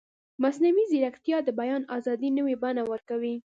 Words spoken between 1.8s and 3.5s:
ازادي نوې بڼه ورکوي.